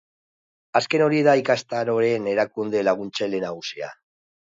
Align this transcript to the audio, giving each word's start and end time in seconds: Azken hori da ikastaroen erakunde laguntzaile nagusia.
Azken 0.79 1.03
hori 1.09 1.19
da 1.27 1.35
ikastaroen 1.43 2.33
erakunde 2.35 2.85
laguntzaile 2.91 3.47
nagusia. 3.49 3.97